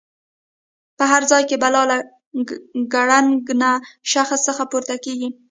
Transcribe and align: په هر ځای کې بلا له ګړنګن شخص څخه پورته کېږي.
په 0.97 1.03
هر 1.11 1.21
ځای 1.31 1.43
کې 1.49 1.61
بلا 1.63 1.81
له 1.91 1.97
ګړنګن 2.93 3.61
شخص 4.11 4.39
څخه 4.47 4.63
پورته 4.71 4.95
کېږي. 5.05 5.29